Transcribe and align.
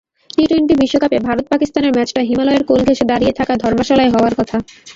T twenty 0.29 0.73
বিশ্বকাপে 0.81 1.17
ভারত-পাকিস্তানের 1.27 1.95
ম্যাচটা 1.95 2.21
হিমালয়ের 2.29 2.63
কোল 2.69 2.79
ঘেঁষে 2.87 3.05
দাঁড়িয়ে 3.11 3.33
থাকা 3.39 3.53
ধর্মশালায় 3.63 4.11
হওয়ার 4.13 4.33
কথা। 4.39 4.57